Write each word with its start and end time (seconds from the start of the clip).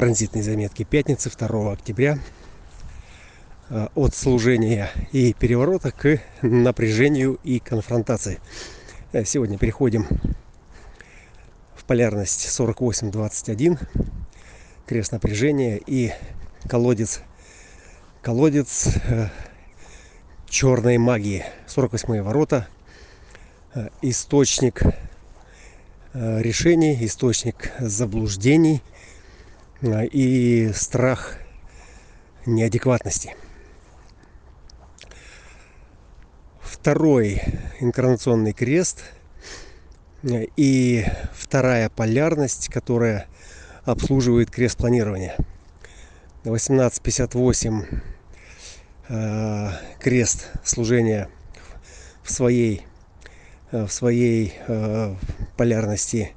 Транзитные 0.00 0.42
заметки 0.42 0.82
пятницы 0.82 1.28
2 1.28 1.72
октября. 1.72 2.18
Э, 3.68 3.88
от 3.94 4.14
служения 4.14 4.88
и 5.12 5.34
переворота 5.34 5.90
к 5.90 6.22
напряжению 6.40 7.38
и 7.44 7.58
конфронтации. 7.58 8.40
Э, 9.12 9.26
сегодня 9.26 9.58
переходим 9.58 10.06
в 11.74 11.84
полярность 11.84 12.46
48-21. 12.46 13.78
Крест 14.86 15.12
напряжения 15.12 15.78
и 15.86 16.14
колодец. 16.66 17.20
Колодец 18.22 18.88
э, 19.04 19.28
черной 20.48 20.96
магии. 20.96 21.44
48 21.66 22.22
ворота. 22.22 22.68
Источник 24.00 24.82
решений, 26.14 26.96
источник 27.04 27.70
заблуждений– 27.80 28.82
и 29.82 30.70
страх 30.74 31.36
неадекватности. 32.46 33.34
Второй 36.60 37.42
инкарнационный 37.80 38.52
крест 38.52 39.02
и 40.22 41.04
вторая 41.32 41.88
полярность, 41.88 42.68
которая 42.68 43.26
обслуживает 43.84 44.50
крест 44.50 44.76
планирования. 44.76 45.36
1858 46.44 47.84
э, 49.08 49.70
крест 49.98 50.48
служения 50.64 51.28
в 52.22 52.30
своей, 52.30 52.86
в 53.72 53.88
своей 53.88 54.54
э, 54.66 55.14
полярности 55.56 56.34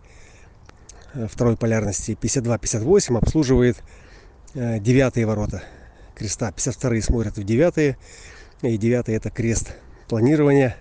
второй 1.30 1.58
полярности 1.58 2.18
52-58 2.20 3.18
обслуживает 3.18 3.78
э, 4.54 4.80
девятые 4.80 5.26
ворота 5.26 5.64
креста. 6.16 6.52
52 6.52 7.02
смотрят 7.02 7.38
в 7.38 7.44
девятые. 7.44 7.98
И 8.62 8.78
девятый 8.78 9.16
это 9.16 9.30
крест 9.30 9.76
планирования. 10.08 10.76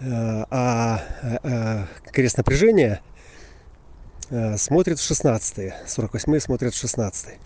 Э, 0.00 0.44
а 0.50 1.88
крест 2.12 2.36
напряжения 2.36 3.00
смотрит 4.56 4.98
в 4.98 5.06
16 5.06 5.74
48 5.86 6.40
смотрят 6.40 6.74
в 6.74 6.78
16 6.78 7.38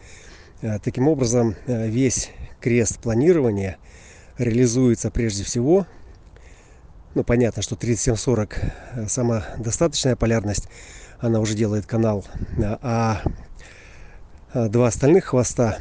Таким 0.83 1.09
образом, 1.09 1.57
весь 1.67 2.31
крест 2.61 3.01
планирования 3.01 3.77
реализуется 4.39 5.11
прежде 5.11 5.43
всего 5.43 5.87
ну, 7.17 7.25
понятно, 7.25 7.63
что 7.63 7.77
3740 7.77 9.09
самодостаточная 9.09 10.17
полярность, 10.17 10.69
она 11.21 11.41
уже 11.41 11.55
делает 11.55 11.87
канал. 11.87 12.25
А, 12.83 13.23
а 14.53 14.69
два 14.69 14.89
остальных 14.89 15.27
хвоста 15.27 15.79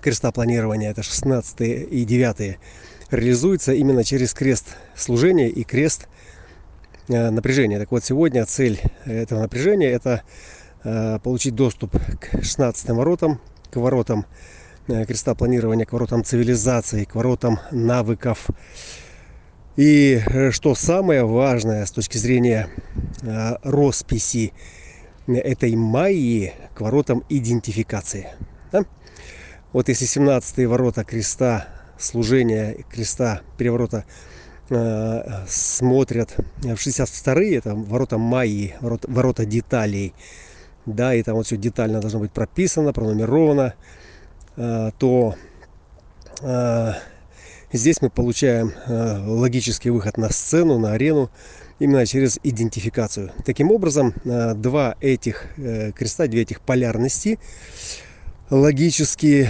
креста 0.00 0.30
планирования, 0.32 0.90
это 0.90 1.02
16 1.02 1.60
и 1.60 2.04
9, 2.04 2.58
реализуются 3.10 3.72
именно 3.72 4.04
через 4.04 4.32
крест 4.34 4.76
служения 4.94 5.48
и 5.48 5.64
крест 5.64 6.08
э, 7.08 7.30
напряжения. 7.30 7.78
Так 7.78 7.90
вот, 7.90 8.04
сегодня 8.04 8.44
цель 8.46 8.80
этого 9.04 9.40
напряжения 9.40 9.90
это 9.90 10.22
э, 10.84 11.18
получить 11.22 11.54
доступ 11.54 11.96
к 12.20 12.42
16 12.42 12.90
воротам, 12.90 13.40
к 13.70 13.76
воротам 13.76 14.26
э, 14.86 15.04
креста 15.04 15.34
планирования, 15.34 15.86
к 15.86 15.92
воротам 15.92 16.24
цивилизации, 16.24 17.04
к 17.04 17.14
воротам 17.14 17.58
навыков, 17.72 18.46
и 19.76 20.20
э, 20.24 20.50
что 20.50 20.74
самое 20.74 21.24
важное 21.24 21.86
с 21.86 21.90
точки 21.90 22.18
зрения 22.18 22.68
э, 23.22 23.56
росписи 23.62 24.52
этой 25.26 25.76
майи 25.76 26.54
к 26.74 26.80
воротам 26.80 27.24
идентификации. 27.28 28.28
Да? 28.72 28.84
Вот 29.72 29.88
если 29.88 30.04
17 30.04 30.66
ворота 30.66 31.04
креста 31.04 31.68
служения, 31.98 32.84
креста 32.90 33.42
переворота 33.56 34.04
э, 34.70 35.44
смотрят 35.46 36.34
в 36.58 36.74
62-е, 36.74 37.56
это 37.56 37.74
ворота 37.74 38.18
майи, 38.18 38.74
ворота, 38.80 39.10
ворота 39.10 39.44
деталей, 39.44 40.14
да, 40.86 41.14
и 41.14 41.22
там 41.22 41.36
вот 41.36 41.46
все 41.46 41.56
детально 41.56 42.00
должно 42.00 42.20
быть 42.20 42.32
прописано, 42.32 42.92
пронумеровано, 42.92 43.74
э, 44.56 44.90
то 44.98 45.34
э, 46.40 46.92
Здесь 47.72 48.02
мы 48.02 48.10
получаем 48.10 48.72
э, 48.88 49.18
логический 49.26 49.90
выход 49.90 50.16
на 50.16 50.30
сцену, 50.30 50.76
на 50.80 50.94
арену, 50.94 51.30
именно 51.78 52.04
через 52.04 52.40
идентификацию. 52.42 53.30
Таким 53.44 53.70
образом, 53.70 54.12
э, 54.24 54.54
два 54.54 54.96
этих 55.00 55.46
э, 55.56 55.92
креста, 55.92 56.26
две 56.26 56.42
этих 56.42 56.60
полярности 56.62 57.38
логические 58.50 59.48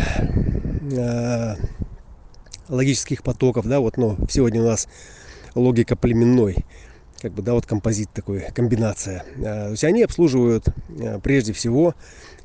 логических 2.68 3.22
потоков, 3.22 3.66
да, 3.66 3.80
вот, 3.80 3.96
но 3.96 4.18
сегодня 4.28 4.60
у 4.60 4.66
нас 4.66 4.86
логика 5.54 5.96
племенной, 5.96 6.56
как 7.22 7.32
бы, 7.32 7.40
да, 7.40 7.54
вот 7.54 7.64
композит 7.64 8.10
такой, 8.12 8.40
комбинация. 8.54 9.24
То 9.40 9.70
есть 9.70 9.84
они 9.84 10.02
обслуживают 10.02 10.66
прежде 11.22 11.54
всего 11.54 11.94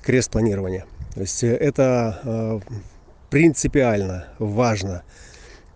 крест 0.02 0.32
планирования. 0.32 0.86
То 1.14 1.22
есть 1.22 1.44
это 1.44 2.62
принципиально 3.30 4.28
важно 4.40 5.04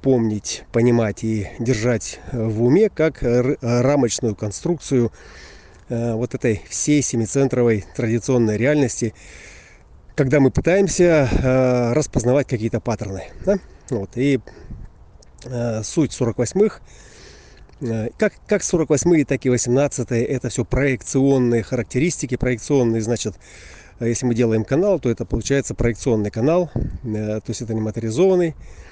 помнить, 0.02 0.64
понимать 0.72 1.24
и 1.24 1.50
держать 1.60 2.20
э, 2.32 2.44
в 2.44 2.64
уме 2.64 2.90
как 2.90 3.20
рамочную 3.22 4.36
конструкцию 4.36 5.12
э, 5.90 6.14
вот 6.14 6.36
этой 6.36 6.62
всей 6.70 7.02
семицентровой 7.02 7.86
традиционной 7.96 8.58
реальности, 8.58 9.14
когда 10.16 10.40
мы 10.40 10.52
пытаемся 10.52 11.30
э, 11.32 11.94
распознавать 11.94 12.48
какие-то 12.48 12.80
паттерны. 12.80 13.24
Да? 13.46 13.58
Вот. 13.90 14.12
И 14.16 14.40
суть 15.84 16.12
48-х, 16.12 16.82
как, 18.18 18.34
как 18.46 18.62
48-е, 18.62 19.24
так 19.24 19.46
и 19.46 19.50
18-е, 19.50 20.26
это 20.26 20.50
все 20.50 20.66
проекционные 20.66 21.64
характеристики, 21.64 22.36
проекционные, 22.36 23.02
значит, 23.02 23.36
если 24.02 24.26
мы 24.26 24.36
делаем 24.36 24.66
канал, 24.66 25.00
то 25.00 25.10
это 25.10 25.24
получается 25.24 25.76
проекционный 25.76 26.30
канал, 26.30 26.70
то 26.74 27.42
есть 27.48 27.62
это 27.62 27.74
не 27.74 27.80
моторизованный, 27.80 28.50
Э, 28.50 28.89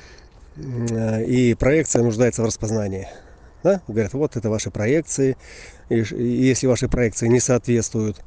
и 0.58 1.56
проекция 1.60 2.04
нуждается 2.04 2.42
в 2.42 2.46
распознании. 2.46 3.08
Да? 3.64 3.82
Говорят, 3.88 4.14
вот 4.14 4.36
это 4.36 4.50
ваши 4.50 4.72
проекции. 4.72 5.38
И 5.90 5.96
если 5.96 6.68
ваши 6.68 6.88
проекции 6.88 7.28
не 7.28 7.40
соответствуют 7.40 8.22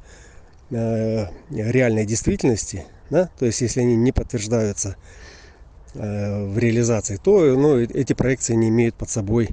э, 0.71 1.25
реальной 1.49 2.05
действительности, 2.05 2.85
да? 3.09 3.29
то 3.37 3.45
есть 3.45 3.61
если 3.61 3.81
они 3.81 3.95
не 3.95 4.11
подтверждаются 4.11 4.95
э, 5.93 6.45
в 6.45 6.57
реализации, 6.57 7.17
то 7.17 7.39
ну, 7.55 7.79
эти 7.79 8.13
проекции 8.13 8.55
не 8.55 8.69
имеют 8.69 8.95
под 8.95 9.09
собой 9.09 9.49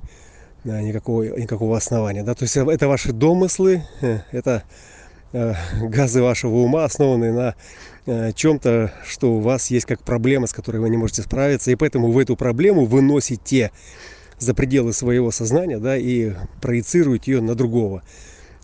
никакого, 0.64 1.22
никакого 1.22 1.76
основания. 1.76 2.22
Да? 2.22 2.34
То 2.34 2.44
есть 2.44 2.56
это 2.56 2.88
ваши 2.88 3.12
домыслы, 3.12 3.82
это 4.32 4.64
газы 5.32 6.22
вашего 6.22 6.56
ума, 6.56 6.84
основанные 6.84 7.32
на 7.32 7.54
Э, 7.54 7.54
чем-то, 8.34 8.92
что 9.06 9.34
у 9.34 9.40
вас 9.40 9.70
есть 9.70 9.86
как 9.86 10.02
проблема, 10.02 10.46
с 10.46 10.52
которой 10.52 10.78
вы 10.78 10.88
не 10.88 10.96
можете 10.96 11.22
справиться, 11.22 11.70
и 11.70 11.74
поэтому 11.74 12.10
вы 12.10 12.22
эту 12.22 12.36
проблему 12.36 12.86
выносите 12.86 13.70
за 14.38 14.54
пределы 14.54 14.92
своего 14.92 15.30
сознания, 15.30 15.78
да, 15.78 15.96
и 15.96 16.32
проецируете 16.60 17.32
ее 17.32 17.40
на 17.42 17.54
другого. 17.54 18.02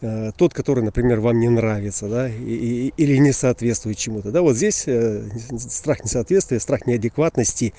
Э, 0.00 0.30
тот, 0.36 0.54
который, 0.54 0.82
например, 0.82 1.20
вам 1.20 1.40
не 1.40 1.48
нравится, 1.48 2.08
да, 2.08 2.28
и, 2.28 2.92
или 2.96 3.16
не 3.16 3.32
соответствует 3.32 3.98
чему-то. 3.98 4.30
Да, 4.30 4.40
вот 4.40 4.56
здесь 4.56 4.84
э, 4.86 5.28
страх 5.58 6.04
несоответствия, 6.04 6.60
страх 6.60 6.86
неадекватности 6.86 7.74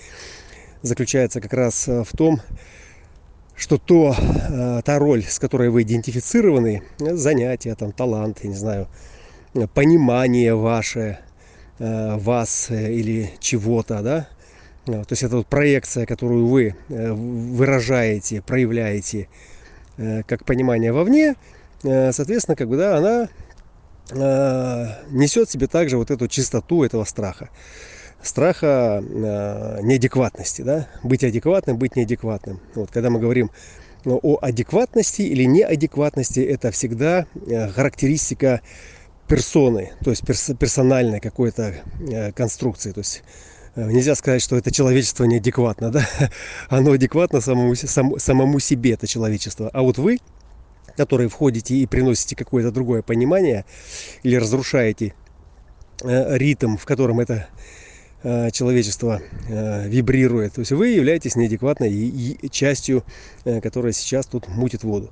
заключается 0.82 1.42
как 1.42 1.54
раз 1.54 1.88
в 1.88 2.16
том, 2.16 2.42
что 3.56 3.78
то, 3.78 4.14
та 4.86 5.00
роль, 5.00 5.24
с 5.24 5.40
которой 5.40 5.70
вы 5.70 5.84
идентифицированы, 5.84 6.84
занятие, 7.00 7.74
там, 7.76 7.94
талант, 7.94 8.40
я 8.44 8.50
не 8.50 8.56
знаю, 8.56 8.88
понимание 9.74 10.54
ваше, 10.54 11.20
Э, 11.20 11.25
вас 11.80 12.68
э, 12.70 12.94
или 12.94 13.32
чего-то, 13.40 14.02
да, 14.02 14.28
э, 14.88 14.92
то 14.92 15.08
есть 15.10 15.24
это 15.24 15.38
вот 15.38 15.48
проекция, 15.48 16.06
которую 16.06 16.48
вы 16.48 16.76
выражаете, 16.88 18.42
проявляете 18.42 19.28
как 19.98 20.44
понимание 20.44 20.92
вовне, 20.92 21.36
соответственно, 21.82 22.58
как 22.58 22.68
бы, 22.68 22.76
да, 22.76 22.98
она 22.98 23.30
несет 25.10 25.48
в 25.48 25.52
себе 25.52 25.68
также 25.68 25.98
вот 25.98 26.12
эту 26.12 26.28
чистоту 26.28 26.84
этого 26.84 27.06
страха. 27.06 27.50
Страха 28.22 29.02
неадекватности, 29.82 30.64
да, 30.64 30.90
быть 31.02 31.24
адекватным, 31.24 31.78
быть 31.78 31.96
неадекватным. 31.96 32.60
Вот, 32.76 32.92
когда 32.92 33.10
мы 33.10 33.20
говорим 33.20 33.52
о 34.04 34.38
адекватности 34.42 35.22
или 35.22 35.44
неадекватности, 35.46 36.42
это 36.42 36.72
всегда 36.72 37.26
характеристика 37.74 38.62
персоны, 39.28 39.92
то 40.04 40.12
есть 40.12 40.26
перс 40.26 40.52
персональной 40.60 41.20
какой-то 41.20 41.76
э, 42.00 42.32
конструкции. 42.32 42.92
То 42.92 43.00
есть 43.00 43.24
э, 43.76 43.92
нельзя 43.92 44.16
сказать, 44.16 44.42
что 44.42 44.56
это 44.56 44.72
человечество 44.72 45.24
неадекватно, 45.26 45.92
да? 45.92 46.08
Оно 46.70 46.92
адекватно 46.92 47.42
самому, 47.42 47.76
сам, 47.76 48.20
самому 48.20 48.60
себе, 48.60 48.92
это 48.94 49.08
человечество. 49.08 49.70
А 49.74 49.82
вот 49.82 49.98
вы, 49.98 50.20
которые 50.96 51.30
входите 51.30 51.76
и 51.76 51.86
приносите 51.86 52.36
какое-то 52.36 52.72
другое 52.72 53.02
понимание 53.02 53.66
или 54.24 54.36
разрушаете 54.36 55.14
э, 56.04 56.38
ритм, 56.38 56.78
в 56.78 56.86
котором 56.86 57.20
это 57.20 57.48
э, 58.24 58.52
человечество 58.52 59.22
э, 59.50 59.88
вибрирует. 59.88 60.54
То 60.54 60.60
есть 60.60 60.72
вы 60.72 60.90
являетесь 60.90 61.36
неадекватной 61.36 62.50
частью, 62.50 63.04
которая 63.44 63.94
сейчас 63.94 64.26
тут 64.26 64.48
мутит 64.48 64.84
воду. 64.84 65.12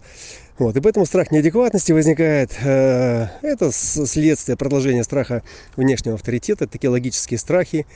Вот. 0.60 0.76
И 0.78 0.82
поэтому 0.82 1.06
страх 1.06 1.32
неадекватности 1.32 1.92
возникает. 1.92 2.52
Это 2.62 3.72
следствие 3.72 4.56
продолжения 4.56 5.04
страха 5.04 5.44
внешнего 5.76 6.16
авторитета, 6.16 6.68
такие 6.68 6.90
логические 6.90 7.40
страхи. 7.40 7.88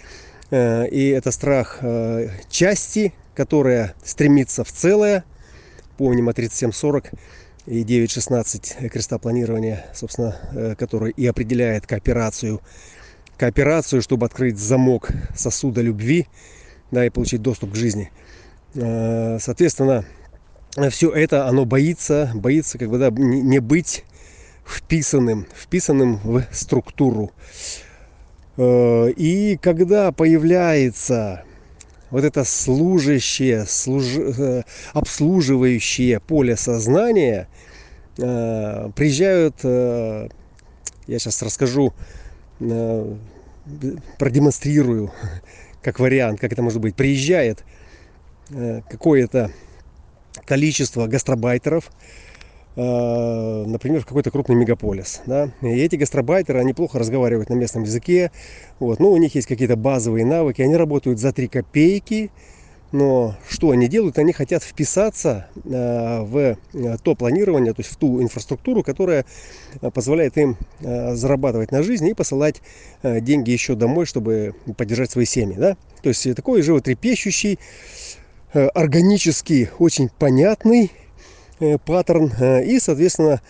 И 0.51 1.13
это 1.15 1.31
страх 1.31 1.79
части, 2.49 3.13
которая 3.35 3.93
стремится 4.03 4.63
в 4.63 4.71
целое. 4.71 5.23
Помним 5.97 6.29
о 6.29 6.33
3740 6.33 7.11
и 7.67 7.83
9.16 7.83 8.89
креста 8.89 9.19
планирования, 9.19 9.85
собственно, 9.93 10.35
э, 10.53 10.75
который 10.75 11.11
и 11.11 11.27
определяет 11.27 11.85
кооперацию, 11.85 12.61
кооперацию, 13.37 14.01
чтобы 14.01 14.25
открыть 14.25 14.57
замок 14.57 15.09
сосуда 15.35 15.81
любви, 15.81 16.27
да, 16.91 17.05
и 17.05 17.09
получить 17.09 17.41
доступ 17.41 17.73
к 17.73 17.75
жизни. 17.75 18.09
Э, 18.73 19.37
соответственно, 19.39 20.05
все 20.89 21.11
это, 21.11 21.47
оно 21.47 21.65
боится, 21.65 22.31
боится, 22.35 22.77
как 22.77 22.89
бы, 22.89 22.97
да, 22.99 23.09
не 23.09 23.59
быть 23.59 24.05
вписанным, 24.65 25.47
вписанным 25.55 26.19
в 26.23 26.45
структуру. 26.51 27.31
Э, 28.57 29.09
и 29.09 29.57
когда 29.57 30.11
появляется 30.11 31.43
вот 32.09 32.23
это 32.23 32.43
служащее, 32.43 33.65
служ... 33.65 34.05
Э, 34.17 34.63
обслуживающее 34.93 36.19
поле 36.19 36.55
сознания, 36.55 37.47
э, 38.17 38.89
приезжают, 38.95 39.63
я 39.63 41.19
сейчас 41.19 41.41
расскажу, 41.41 41.93
продемонстрирую 44.17 45.11
как 45.81 45.99
вариант, 45.99 46.39
как 46.39 46.51
это 46.53 46.61
может 46.61 46.81
быть, 46.81 46.95
приезжает 46.95 47.63
какое-то 48.89 49.51
количество 50.45 51.07
гастробайтеров, 51.07 51.89
Э, 52.77 53.63
например, 53.65 54.01
в 54.01 54.05
какой-то 54.05 54.29
крупный 54.29 54.55
мегаполис. 54.55 55.21
Да? 55.25 55.49
И 55.61 55.67
эти 55.67 55.95
гастробайтеры, 55.95 56.59
они 56.59 56.73
плохо 56.73 56.99
разговаривают 56.99 57.49
на 57.49 57.55
местном 57.55 57.83
языке. 57.83 58.31
Вот. 58.79 58.99
Ну, 58.99 59.11
у 59.11 59.17
них 59.17 59.33
есть 59.33 59.47
какие-то 59.47 59.75
базовые 59.75 60.25
навыки. 60.25 60.61
Они 60.61 60.75
работают 60.75 61.19
за 61.19 61.33
3 61.33 61.47
копейки. 61.47 62.29
Но 62.91 63.35
что 63.49 63.71
они 63.71 63.87
делают? 63.87 64.17
Они 64.19 64.31
хотят 64.31 64.63
вписаться 64.63 65.47
э, 65.55 66.21
в 66.21 66.37
э, 66.73 66.97
то 67.03 67.15
планирование, 67.15 67.73
то 67.73 67.81
есть 67.81 67.91
в 67.91 67.97
ту 67.97 68.21
инфраструктуру, 68.21 68.83
которая 68.83 69.25
позволяет 69.93 70.37
им 70.37 70.55
зарабатывать 70.79 71.71
на 71.71 71.83
жизнь 71.83 72.07
и 72.07 72.13
посылать 72.13 72.61
деньги 73.03 73.51
еще 73.51 73.75
домой, 73.75 74.05
чтобы 74.05 74.55
поддержать 74.77 75.11
свои 75.11 75.25
семьи. 75.25 75.57
Да? 75.57 75.75
То 76.01 76.09
есть 76.09 76.33
такой 76.35 76.61
животрепещущий, 76.61 77.59
органический, 78.53 79.69
очень 79.79 80.09
понятный 80.09 80.91
Э, 81.59 81.77
паттерн. 81.79 82.31
Э, 82.39 82.63
и, 82.63 82.79
соответственно, 82.79 83.41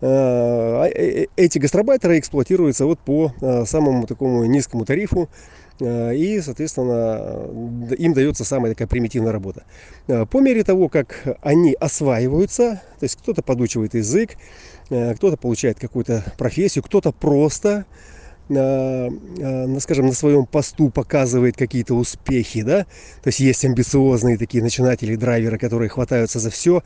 э, 0.00 0.06
а, 0.06 0.84
эти 1.36 1.58
гастробайтеры 1.58 2.18
эксплуатируются 2.18 2.84
вот 2.84 2.98
по 2.98 3.32
самому 3.66 4.06
такому 4.06 4.44
низкому 4.44 4.84
тарифу. 4.84 5.28
И, 5.80 6.40
соответственно, 6.40 7.48
им 7.98 8.12
дается 8.12 8.44
самая 8.44 8.72
такая 8.72 8.86
примитивная 8.86 9.32
работа. 9.32 9.64
По 10.06 10.38
мере 10.38 10.62
того, 10.62 10.88
как 10.88 11.36
они 11.42 11.74
осваиваются, 11.74 12.80
то 13.00 13.04
есть 13.04 13.16
кто-то 13.16 13.42
подучивает 13.42 13.94
язык, 13.94 14.36
кто-то 14.86 15.36
получает 15.36 15.80
какую-то 15.80 16.22
профессию, 16.38 16.84
кто-то 16.84 17.10
просто 17.10 17.86
на, 18.48 19.10
скажем, 19.80 20.06
на 20.06 20.12
своем 20.12 20.46
посту 20.46 20.90
показывает 20.90 21.56
какие-то 21.56 21.94
успехи, 21.94 22.62
да, 22.62 22.84
то 23.22 23.28
есть 23.28 23.40
есть 23.40 23.64
амбициозные 23.64 24.36
такие 24.36 24.62
начинатели, 24.62 25.16
драйверы, 25.16 25.58
которые 25.58 25.88
хватаются 25.88 26.38
за 26.38 26.50
все, 26.50 26.82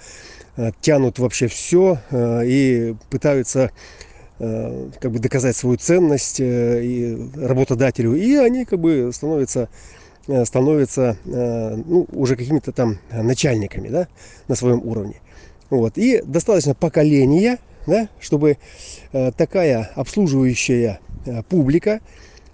э, 0.57 0.71
тянут 0.81 1.19
вообще 1.19 1.49
все 1.49 1.99
э, 2.11 2.43
и 2.47 2.95
пытаются 3.11 3.73
э, 4.39 4.91
как 5.01 5.11
бы 5.11 5.19
доказать 5.19 5.57
свою 5.57 5.77
ценность 5.77 6.39
и 6.41 7.19
работодателю, 7.35 8.15
и 8.15 8.35
они 8.37 8.65
как 8.65 8.79
бы 8.79 9.11
становятся 9.13 9.69
становятся 10.45 11.17
ну, 11.25 12.07
уже 12.13 12.37
какими-то 12.37 12.71
там 12.71 12.99
начальниками 13.11 13.89
да, 13.89 14.09
на 14.47 14.57
своем 14.57 14.83
уровне. 14.87 15.23
Вот. 15.71 15.97
И 15.97 16.21
достаточно 16.23 16.75
поколения, 16.75 17.57
да, 17.87 18.11
чтобы 18.21 18.59
такая 19.11 19.91
обслуживающая 19.95 21.01
Э, 21.08 21.08
публика, 21.49 22.01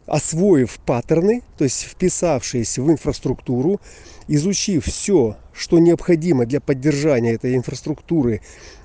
освоив 0.06 0.78
паттерны, 0.80 1.42
то 1.56 1.64
есть 1.64 1.82
вписавшись 1.82 2.78
в 2.78 2.90
инфраструктуру, 2.90 3.80
изучив 4.28 4.84
все, 4.86 5.36
что 5.52 5.78
необходимо 5.78 6.46
для 6.46 6.60
поддержания 6.60 7.32
этой 7.32 7.56
инфраструктуры 7.56 8.40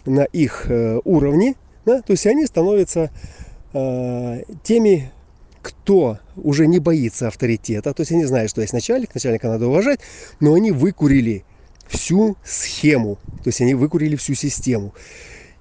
на 0.05 0.23
их 0.23 0.65
э, 0.69 0.99
уровне, 1.03 1.55
да, 1.85 2.01
то 2.01 2.11
есть 2.11 2.25
они 2.25 2.45
становятся 2.45 3.11
э, 3.73 4.43
теми, 4.63 5.11
кто 5.61 6.19
уже 6.37 6.67
не 6.67 6.79
боится 6.79 7.27
авторитета, 7.27 7.93
то 7.93 8.01
есть 8.01 8.11
они 8.11 8.23
знают, 8.25 8.49
что 8.49 8.61
есть 8.61 8.73
начальник, 8.73 9.13
начальника 9.13 9.49
надо 9.49 9.67
уважать, 9.67 9.99
но 10.39 10.53
они 10.53 10.71
выкурили 10.71 11.43
всю 11.87 12.37
схему, 12.45 13.15
то 13.43 13.47
есть 13.47 13.59
они 13.61 13.73
выкурили 13.73 14.15
всю 14.15 14.35
систему. 14.35 14.93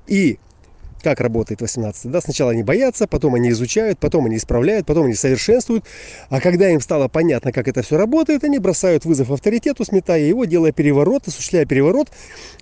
И 0.06 0.38
как 1.02 1.20
работает 1.20 1.60
18 1.60 2.10
да, 2.10 2.20
сначала 2.20 2.52
они 2.52 2.62
боятся 2.62 3.06
потом 3.06 3.34
они 3.34 3.50
изучают 3.50 3.98
потом 3.98 4.26
они 4.26 4.36
исправляют 4.36 4.86
потом 4.86 5.06
они 5.06 5.14
совершенствуют. 5.14 5.84
А 6.28 6.40
когда 6.40 6.70
им 6.70 6.80
стало 6.80 7.08
понятно 7.08 7.52
как 7.52 7.68
это 7.68 7.82
все 7.82 7.96
работает 7.96 8.44
они 8.44 8.58
бросают 8.58 9.04
вызов 9.04 9.30
авторитету 9.30 9.84
сметая 9.84 10.20
его 10.20 10.44
делая 10.44 10.72
переворот 10.72 11.28
осуществляя 11.28 11.66
переворот 11.66 12.10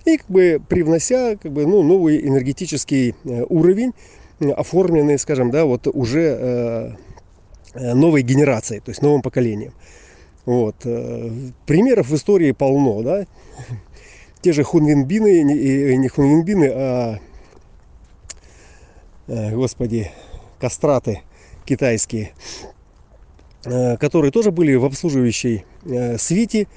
и 0.05 0.19
как 0.19 0.27
бы 0.29 0.61
привнося 0.69 1.37
как 1.37 1.53
бы 1.53 1.67
ну 1.67 1.83
новый 1.83 2.27
энергетический 2.27 3.15
э, 3.25 3.45
уровень 3.49 3.93
оформленный 4.41 5.19
скажем 5.19 5.51
да 5.51 5.65
вот 5.65 5.87
уже 5.87 6.37
э, 6.39 6.91
э, 7.75 7.95
новой 7.95 8.23
генерацией 8.23 8.81
то 8.81 8.91
есть 8.91 9.03
новым 9.03 9.23
поколением. 9.23 9.73
Вот 10.45 10.77
примеров 11.67 12.09
в 12.09 12.15
истории 12.15 12.53
полно 12.53 13.03
да. 13.03 13.27
Те 14.43 14.53
же 14.53 14.63
хунвинбины 14.63 15.43
не, 15.43 15.97
не 15.97 16.07
хунвинбины 16.07 16.71
а 16.73 17.17
Э, 17.17 17.36
господи, 19.27 20.11
кастраты 20.59 21.23
китайские, 21.65 22.33
э, 23.65 23.97
которые 23.97 24.31
тоже 24.31 24.51
были 24.51 24.75
в 24.75 24.85
обслуживающей 24.85 25.65
э, 25.85 26.19
свите, 26.19 26.69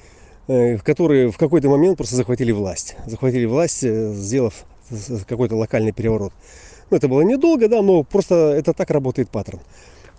которые 0.82 1.30
в 1.30 1.38
какой-то 1.38 1.68
момент 1.68 1.96
просто 1.96 2.16
захватили 2.16 2.50
власть. 2.50 2.96
Захватили 3.06 3.44
власть, 3.44 3.82
сделав 3.82 4.64
какой-то 5.28 5.54
локальный 5.54 5.92
переворот. 5.92 6.32
Ну, 6.90 6.96
это 6.96 7.06
было 7.06 7.20
недолго, 7.20 7.68
да, 7.68 7.82
но 7.82 8.02
просто 8.02 8.34
это 8.34 8.72
так 8.72 8.90
работает 8.90 9.30
паттерн. 9.30 9.60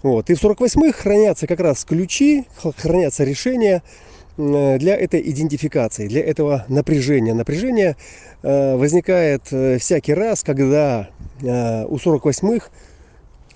Вот. 0.03 0.29
И 0.29 0.33
в 0.35 0.41
48-х 0.41 0.93
хранятся 0.93 1.47
как 1.47 1.59
раз 1.59 1.83
ключи, 1.83 2.45
хранятся 2.77 3.25
решения, 3.25 3.83
Э, 3.83 4.20
для 4.37 4.95
этой 4.95 5.21
идентификации, 5.29 6.07
для 6.07 6.21
этого 6.23 6.65
напряжения. 6.69 7.33
Напряжение 7.33 7.97
э, 8.41 8.75
возникает 8.75 9.43
э, 9.51 9.77
всякий 9.77 10.13
раз, 10.13 10.43
когда 10.43 11.09
у 11.41 11.95
48-х, 11.95 12.69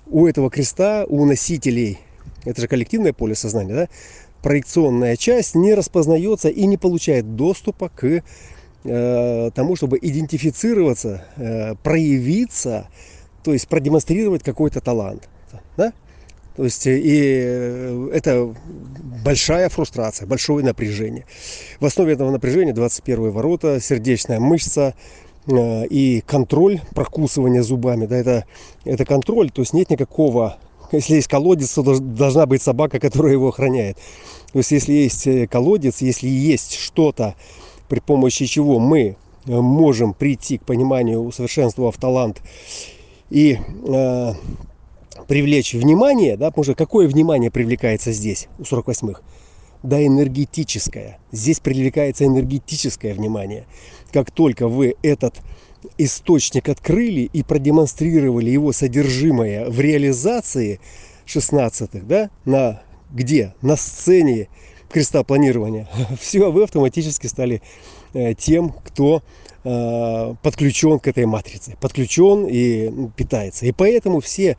у 0.06 0.26
этого 0.26 0.50
креста, 0.50 1.04
у 1.08 1.24
носителей, 1.24 2.00
это 2.44 2.60
же 2.60 2.68
коллективное 2.68 3.12
поле 3.12 3.34
сознания, 3.34 3.74
да, 3.74 3.88
проекционная 4.42 5.16
часть 5.16 5.54
не 5.54 5.74
распознается 5.74 6.48
и 6.48 6.66
не 6.66 6.76
получает 6.76 7.36
доступа 7.36 7.88
к 7.88 8.22
тому, 8.82 9.76
чтобы 9.76 9.98
идентифицироваться, 10.00 11.24
проявиться, 11.82 12.88
то 13.42 13.52
есть 13.52 13.66
продемонстрировать 13.68 14.42
какой-то 14.44 14.80
талант. 14.80 15.28
То 16.56 16.64
есть 16.64 16.86
э, 16.86 16.98
и 16.98 17.42
э, 17.44 18.10
это 18.14 18.54
большая 19.24 19.68
фрустрация, 19.68 20.26
большое 20.26 20.64
напряжение. 20.64 21.26
В 21.80 21.84
основе 21.84 22.14
этого 22.14 22.30
напряжения 22.30 22.72
21 22.72 23.30
ворота, 23.30 23.78
сердечная 23.80 24.40
мышца 24.40 24.94
э, 25.46 25.86
и 25.86 26.22
контроль, 26.26 26.80
прокусывание 26.94 27.62
зубами. 27.62 28.06
Да, 28.06 28.16
это, 28.16 28.46
это 28.84 29.04
контроль, 29.04 29.50
то 29.50 29.60
есть 29.60 29.74
нет 29.74 29.90
никакого... 29.90 30.58
Если 30.92 31.16
есть 31.16 31.26
колодец, 31.26 31.72
то 31.72 31.98
должна 31.98 32.46
быть 32.46 32.62
собака, 32.62 33.00
которая 33.00 33.32
его 33.32 33.48
охраняет. 33.48 33.98
То 34.52 34.60
есть 34.60 34.70
если 34.70 34.92
есть 34.92 35.28
колодец, 35.50 36.00
если 36.00 36.28
есть 36.28 36.74
что-то, 36.74 37.34
при 37.88 37.98
помощи 37.98 38.46
чего 38.46 38.78
мы 38.78 39.16
можем 39.46 40.14
прийти 40.14 40.58
к 40.58 40.64
пониманию, 40.64 41.24
усовершенствовав 41.24 41.96
талант 41.96 42.40
и 43.30 43.58
привлечь 45.26 45.74
внимание, 45.74 46.36
да, 46.36 46.50
потому 46.50 46.64
что 46.64 46.74
какое 46.74 47.08
внимание 47.08 47.50
привлекается 47.50 48.12
здесь, 48.12 48.48
у 48.58 48.62
48-х? 48.62 49.20
Да, 49.82 50.04
энергетическое. 50.04 51.18
Здесь 51.32 51.60
привлекается 51.60 52.24
энергетическое 52.24 53.14
внимание. 53.14 53.66
Как 54.12 54.30
только 54.30 54.68
вы 54.68 54.96
этот 55.02 55.40
источник 55.98 56.68
открыли 56.68 57.30
и 57.32 57.42
продемонстрировали 57.42 58.50
его 58.50 58.72
содержимое 58.72 59.68
в 59.68 59.80
реализации, 59.80 60.80
16-х, 61.26 62.04
да, 62.06 62.30
на 62.44 62.82
где? 63.10 63.54
На 63.62 63.76
сцене 63.76 64.48
креста 64.88 65.22
планирования. 65.24 65.88
Все, 66.20 66.50
вы 66.50 66.64
автоматически 66.64 67.26
стали 67.26 67.62
э, 68.14 68.34
тем, 68.34 68.70
кто 68.70 69.22
э, 69.64 70.34
подключен 70.42 70.98
к 70.98 71.08
этой 71.08 71.26
матрице, 71.26 71.76
подключен 71.80 72.46
и 72.46 73.08
питается. 73.16 73.66
И 73.66 73.72
поэтому 73.72 74.20
все 74.20 74.56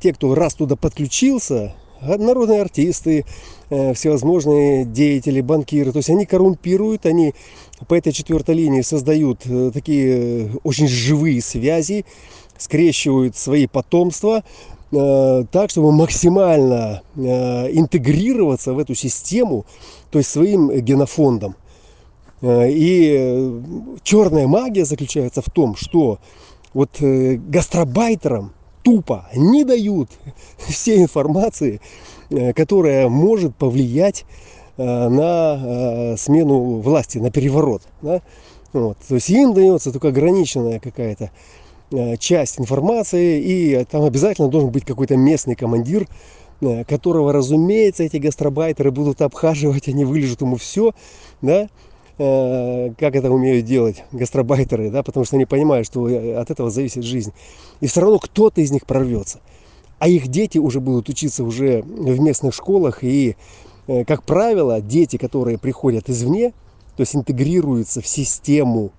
те, 0.00 0.12
кто 0.12 0.34
раз 0.34 0.54
туда 0.54 0.76
подключился, 0.76 1.74
народные 2.00 2.62
артисты, 2.62 3.24
всевозможные 3.68 4.84
деятели, 4.84 5.40
банкиры, 5.40 5.92
то 5.92 5.98
есть 5.98 6.10
они 6.10 6.26
коррумпируют, 6.26 7.06
они 7.06 7.34
по 7.86 7.94
этой 7.94 8.12
четвертой 8.12 8.54
линии 8.54 8.80
создают 8.80 9.44
такие 9.72 10.50
очень 10.64 10.88
живые 10.88 11.40
связи, 11.42 12.04
скрещивают 12.58 13.36
свои 13.36 13.66
потомства, 13.66 14.42
Э, 14.92 15.44
так, 15.52 15.70
чтобы 15.70 15.92
максимально 15.92 17.02
э, 17.14 17.20
интегрироваться 17.72 18.74
в 18.74 18.78
эту 18.78 18.96
систему, 18.96 19.64
то 20.10 20.18
есть 20.18 20.30
своим 20.30 20.70
генофондом. 20.80 21.54
Э, 22.42 22.68
и 22.68 23.62
черная 24.02 24.48
магия 24.48 24.84
заключается 24.84 25.42
в 25.42 25.50
том, 25.50 25.76
что 25.76 26.18
вот 26.74 27.00
гастробайтерам 27.00 28.52
тупо 28.90 29.26
не 29.34 29.64
дают 29.64 30.10
всей 30.58 31.02
информации, 31.02 31.80
которая 32.54 33.08
может 33.08 33.54
повлиять 33.56 34.24
на 34.76 36.16
смену 36.16 36.80
власти, 36.80 37.18
на 37.18 37.30
переворот. 37.30 37.82
Да? 38.02 38.22
Вот. 38.72 38.96
То 39.06 39.16
есть 39.16 39.28
им 39.28 39.52
дается 39.52 39.92
только 39.92 40.08
ограниченная 40.08 40.78
какая-то 40.78 41.30
Э, 41.92 42.16
часть 42.16 42.60
информации, 42.60 43.40
и 43.40 43.84
там 43.84 44.04
обязательно 44.04 44.46
должен 44.46 44.70
быть 44.70 44.84
какой-то 44.84 45.16
местный 45.16 45.56
командир, 45.56 46.06
э, 46.60 46.84
которого, 46.84 47.32
разумеется, 47.32 48.04
эти 48.04 48.18
гастробайтеры 48.18 48.92
будут 48.92 49.22
обхаживать, 49.22 49.88
они 49.88 50.04
вылежат 50.04 50.40
ему 50.40 50.56
все, 50.56 50.92
да, 51.42 51.62
э, 51.62 51.68
как 52.98 53.16
это 53.16 53.30
умеют 53.30 53.64
делать 53.64 54.04
гастробайтеры, 54.12 54.90
да, 54.90 55.02
потому 55.02 55.24
что 55.24 55.36
они 55.36 55.46
понимают, 55.46 55.86
что 55.86 56.04
от 56.04 56.50
этого 56.50 56.70
зависит 56.70 57.02
жизнь. 57.02 57.32
И 57.80 57.86
все 57.86 58.02
равно 58.02 58.18
кто-то 58.18 58.60
из 58.60 58.70
них 58.70 58.84
прорвется. 58.84 59.40
А 59.98 60.08
их 60.08 60.28
дети 60.28 60.58
уже 60.58 60.80
будут 60.80 61.08
учиться 61.08 61.44
уже 61.44 61.82
в 61.82 62.20
местных 62.20 62.54
школах, 62.54 63.02
и, 63.02 63.36
как 64.06 64.24
правило, 64.24 64.80
дети, 64.80 65.16
которые 65.16 65.56
приходят 65.58 66.10
извне, 66.10 66.50
то 66.96 67.00
есть 67.00 67.16
интегрируются 67.16 68.02
в 68.02 68.06
систему 68.06 68.92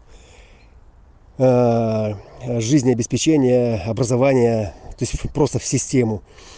Э, 1.44 2.14
жизнеобеспечения, 2.60 3.84
образования, 3.88 4.76
то 4.92 4.98
есть 5.00 5.14
просто 5.34 5.58
в 5.58 5.66
систему 5.66 6.18
э, 6.18 6.20
э, 6.20 6.50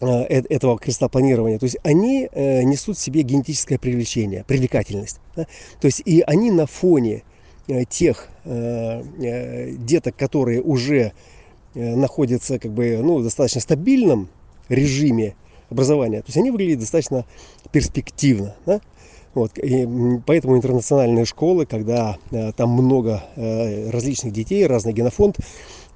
этого 0.00 0.78
креста 0.78 1.08
планирования. 1.08 1.58
То 1.58 1.64
есть 1.64 1.76
они 1.82 2.28
несут 2.34 2.96
в 2.96 3.00
себе 3.00 3.22
генетическое 3.22 3.78
привлечение, 3.78 4.44
привлекательность. 4.46 5.20
То 5.34 5.46
есть 5.82 6.02
и 6.04 6.22
они 6.26 6.50
на 6.50 6.66
фоне 6.66 7.22
тех 7.88 8.28
деток, 8.44 10.16
которые 10.16 10.62
уже 10.62 11.12
находятся 11.74 12.58
как 12.58 12.72
бы, 12.72 13.00
ну, 13.02 13.20
достаточно 13.20 13.60
стабильном 13.60 14.28
режиме 14.68 15.34
образования, 15.70 16.20
то 16.20 16.26
есть 16.28 16.36
они 16.36 16.50
выглядят 16.50 16.80
достаточно 16.80 17.24
перспективно. 17.72 18.54
Да? 18.66 18.80
Вот, 19.34 19.58
и 19.58 19.88
поэтому 20.26 20.56
интернациональные 20.56 21.24
школы, 21.24 21.66
когда 21.66 22.18
э, 22.30 22.52
там 22.52 22.70
много 22.70 23.24
э, 23.34 23.90
различных 23.90 24.32
детей, 24.32 24.64
разный 24.66 24.92
генофонд, 24.92 25.38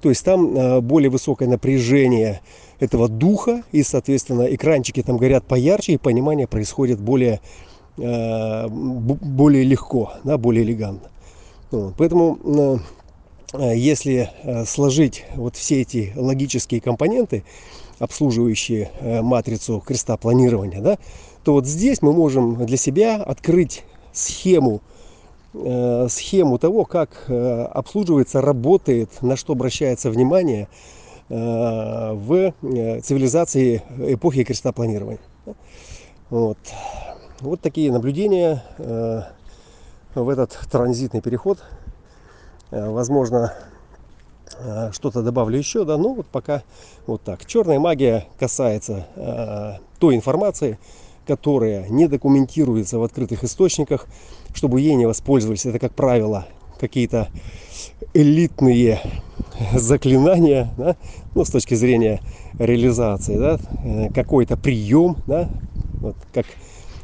то 0.01 0.09
есть 0.09 0.25
там 0.25 0.57
э, 0.57 0.81
более 0.81 1.09
высокое 1.09 1.47
напряжение 1.47 2.41
этого 2.79 3.09
духа, 3.09 3.63
и, 3.71 3.83
соответственно, 3.83 4.43
экранчики 4.43 5.03
там 5.03 5.17
горят 5.17 5.45
поярче, 5.45 5.93
и 5.93 5.97
понимание 5.97 6.47
происходит 6.47 6.99
более, 6.99 7.41
э, 7.97 8.67
более 8.69 9.63
легко, 9.63 10.13
да, 10.23 10.37
более 10.37 10.63
элегантно. 10.63 11.09
Вот, 11.71 11.93
поэтому, 11.97 12.39
э, 12.43 12.77
э 13.53 13.77
если 13.77 14.29
э, 14.43 14.65
сложить 14.65 15.25
вот 15.35 15.55
все 15.55 15.81
эти 15.81 16.13
логические 16.15 16.81
компоненты, 16.81 17.43
обслуживающие 17.99 18.91
э, 18.99 19.21
матрицу 19.21 19.83
креста 19.85 20.15
планирования, 20.17 20.81
да, 20.81 20.97
то 21.43 21.53
вот 21.53 21.67
здесь 21.67 22.01
мы 22.01 22.13
можем 22.13 22.65
для 22.65 22.77
себя 22.77 23.15
открыть 23.17 23.83
схему, 24.13 24.81
э, 25.53 26.07
схему 26.09 26.57
того, 26.57 26.85
как 26.85 27.25
обслуживается, 27.27 28.41
работает, 28.41 29.21
на 29.21 29.35
что 29.35 29.53
обращается 29.53 30.09
внимание 30.09 30.69
в 31.29 32.53
э, 32.63 33.01
цивилизации 33.01 33.83
эпохи 33.99 34.43
крестопланирования. 34.43 35.19
Вот. 36.29 36.57
вот 37.41 37.61
такие 37.61 37.91
наблюдения 37.91 38.63
э, 38.79 39.21
в 40.15 40.29
этот 40.29 40.57
транзитный 40.71 41.21
переход. 41.21 41.59
Э, 42.71 42.89
возможно, 42.89 43.53
что-то 44.91 45.21
добавлю 45.21 45.57
еще, 45.57 45.85
да, 45.85 45.95
ну 45.97 46.15
вот 46.15 46.25
пока 46.25 46.63
вот 47.05 47.21
так. 47.21 47.45
Черная 47.45 47.79
магия 47.79 48.25
касается 48.37 49.07
той 49.99 50.15
информации, 50.15 50.77
которая 51.25 51.87
не 51.87 52.07
документируется 52.07 52.99
в 52.99 53.03
открытых 53.03 53.45
источниках, 53.45 54.07
чтобы 54.53 54.81
ей 54.81 54.95
не 54.95 55.05
воспользовались. 55.05 55.65
Это, 55.65 55.79
как 55.79 55.93
правило, 55.93 56.45
какие-то 56.77 57.29
элитные 58.13 59.01
заклинания, 59.73 60.73
да? 60.77 60.95
ну, 61.35 61.45
с 61.45 61.49
точки 61.49 61.75
зрения 61.75 62.21
реализации, 62.57 63.37
да? 63.37 63.59
Э, 63.83 64.09
какой-то 64.13 64.57
прием, 64.57 65.17
да? 65.27 65.49
вот 66.01 66.15
как 66.33 66.45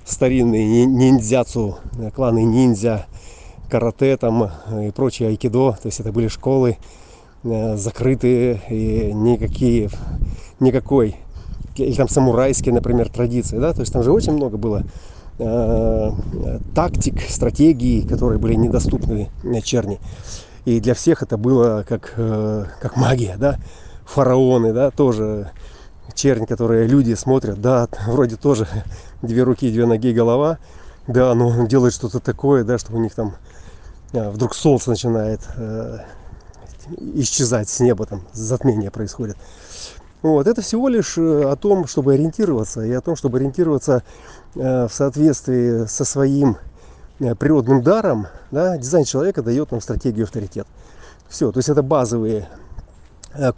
старинные 0.06 0.86
ниндзяцу, 0.86 1.78
кланы 2.16 2.44
ниндзя, 2.44 3.06
карате 3.70 4.16
там 4.18 4.52
и 4.82 4.92
прочее 4.92 5.30
айкидо, 5.30 5.72
то 5.72 5.88
есть 5.88 6.00
это 6.00 6.12
были 6.12 6.28
школы 6.28 6.78
э, 7.44 7.78
закрытые 7.78 8.62
и 8.70 9.12
никакие, 9.14 9.90
никакой 10.60 11.16
или 11.76 11.94
там 11.94 12.08
самурайские, 12.08 12.74
например, 12.74 13.10
традиции, 13.10 13.58
да, 13.58 13.74
то 13.74 13.82
есть 13.82 13.92
там 13.92 14.04
же 14.04 14.12
очень 14.12 14.34
много 14.34 14.58
было 14.58 14.84
э, 15.40 16.12
тактик, 16.74 17.20
стратегий, 17.28 18.02
которые 18.04 18.40
были 18.40 18.54
недоступны 18.54 19.30
черни. 19.64 20.00
И 20.66 20.80
для 20.80 20.96
всех 20.96 21.22
это 21.22 21.38
было 21.38 21.86
как, 21.88 22.14
э, 22.18 22.66
как 22.82 22.98
магия, 22.98 23.38
да, 23.38 23.58
фараоны, 24.06 24.74
да, 24.74 24.92
тоже 24.92 25.52
чернь, 26.14 26.46
которые 26.46 26.88
люди 26.88 27.14
смотрят, 27.14 27.62
да, 27.62 27.88
вроде 28.08 28.36
тоже 28.36 28.68
две 29.22 29.44
руки, 29.44 29.72
две 29.72 29.86
ноги, 29.86 30.12
голова, 30.12 30.58
да, 31.08 31.34
но 31.36 31.68
делает 31.68 31.94
что-то 31.94 32.20
такое, 32.20 32.64
да, 32.64 32.78
что 32.78 32.94
у 32.94 33.00
них 33.00 33.14
там 33.14 33.36
э, 34.14 34.30
вдруг 34.32 34.56
солнце 34.56 34.90
начинает 34.90 35.42
э, 35.56 36.00
исчезать 37.14 37.70
с 37.70 37.80
неба, 37.80 38.06
там 38.06 38.24
затмение 38.34 38.92
происходит. 38.92 39.38
Вот. 40.22 40.48
Это 40.48 40.64
всего 40.64 40.88
лишь 40.88 41.20
э, 41.20 41.44
о 41.44 41.56
том, 41.56 41.86
чтобы 41.86 42.16
ориентироваться, 42.16 42.82
и 42.82 42.92
о 42.92 43.02
том, 43.02 43.16
чтобы 43.16 43.38
ориентироваться 43.38 44.02
э, 44.56 44.88
в 44.88 44.92
соответствии 44.92 45.86
со 45.86 46.04
своим 46.04 46.58
природным 47.18 47.82
даром. 47.82 48.28
Да? 48.52 48.78
Дизайн 48.78 49.06
человека 49.06 49.42
дает 49.42 49.72
нам 49.72 49.82
стратегию 49.82 50.26
авторитет. 50.26 50.68
Все, 51.30 51.52
то 51.52 51.60
есть 51.60 51.70
это 51.70 51.82
базовые 51.82 52.48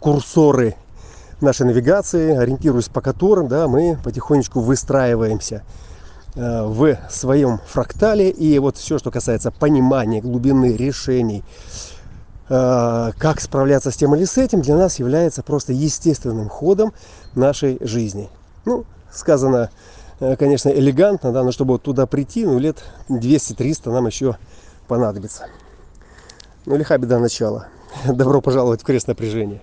курсоры 0.00 0.74
нашей 1.40 1.66
навигации, 1.66 2.36
ориентируясь 2.36 2.88
по 2.88 3.00
которым 3.00 3.46
да, 3.46 3.68
мы 3.68 3.98
потихонечку 4.02 4.60
выстраиваемся 4.60 5.62
в 6.34 6.98
своем 7.10 7.60
фрактале. 7.66 8.30
И 8.30 8.58
вот 8.58 8.76
все, 8.76 8.98
что 8.98 9.10
касается 9.10 9.50
понимания 9.50 10.20
глубины 10.20 10.76
решений, 10.76 11.44
Э, 12.50 13.10
как 13.18 13.40
справляться 13.40 13.90
с 13.90 13.96
тем 13.96 14.14
или 14.14 14.24
с 14.24 14.38
этим, 14.38 14.62
для 14.62 14.76
нас 14.76 14.98
является 14.98 15.42
просто 15.42 15.72
естественным 15.72 16.48
ходом 16.48 16.94
нашей 17.34 17.76
жизни. 17.80 18.30
Ну, 18.64 18.84
сказано, 19.12 19.56
э, 19.66 19.97
конечно, 20.18 20.68
элегантно, 20.68 21.32
да, 21.32 21.42
но 21.44 21.52
чтобы 21.52 21.74
вот 21.74 21.82
туда 21.82 22.06
прийти, 22.06 22.44
ну, 22.44 22.58
лет 22.58 22.82
200-300 23.08 23.92
нам 23.92 24.06
еще 24.06 24.36
понадобится. 24.86 25.48
Ну, 26.66 26.76
лиха 26.76 26.98
беда 26.98 27.18
начала. 27.18 27.68
Добро 28.06 28.40
пожаловать 28.40 28.82
в 28.82 28.84
крест 28.84 29.08
напряжения. 29.08 29.62